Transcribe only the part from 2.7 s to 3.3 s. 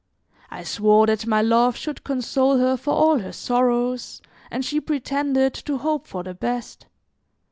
for all